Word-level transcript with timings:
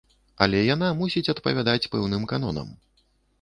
Але 0.45 0.61
яна 0.75 0.87
мусіць 1.01 1.23
адпавядаць 1.33 1.89
пэўным 1.93 2.27
канонам. 2.33 2.73